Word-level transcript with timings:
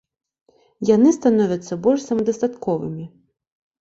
Яны 0.95 1.09
становяцца 1.17 1.73
больш 1.85 2.01
самадастатковымі. 2.09 3.05